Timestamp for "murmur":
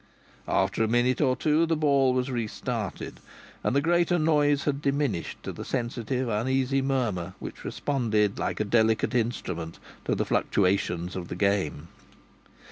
6.81-7.35